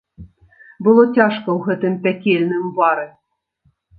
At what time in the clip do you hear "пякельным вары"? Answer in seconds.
2.07-3.07